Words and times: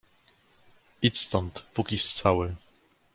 "Idź 1.01 1.19
stąd, 1.19 1.61
pókiś 1.73 2.13
cały!" 2.13 2.55